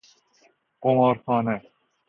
[0.81, 1.61] قمار خانه